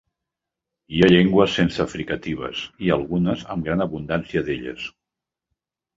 Hi 0.93 1.01
ha 1.01 1.09
llengües 1.11 1.57
sense 1.57 1.85
fricatives 1.91 2.63
i 2.87 2.91
algunes 2.97 3.47
amb 3.57 3.69
gran 3.69 3.85
abundància 3.89 4.43
d'elles. 4.49 4.93